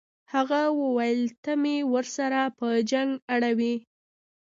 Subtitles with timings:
[0.33, 3.75] هغه وویل ته مې ورسره په جنګ اړوې.